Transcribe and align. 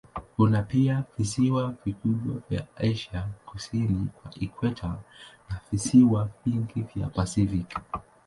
Kuna 0.35 0.61
pia 0.63 1.03
visiwa 1.17 1.73
vikubwa 1.85 2.35
vya 2.49 2.65
Asia 2.75 3.27
kusini 3.45 4.07
kwa 4.21 4.31
ikweta 4.39 4.87
na 5.49 5.59
visiwa 5.71 6.29
vingi 6.45 6.81
vya 6.81 7.07
Pasifiki. 7.07 7.75